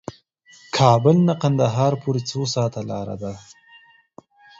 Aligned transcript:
کابل 0.77 1.15
نه 1.27 1.33
قندهار 1.41 1.93
پورې 2.01 2.21
څو 2.29 2.39
ساعته 2.53 2.81
لار 2.89 3.07
ده؟ 3.21 3.33